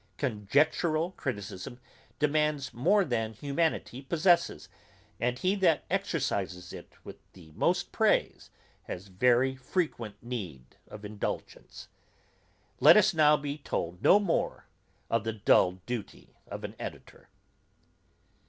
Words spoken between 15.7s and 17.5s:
duty of an editor.